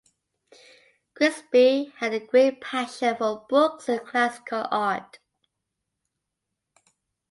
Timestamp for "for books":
3.17-3.87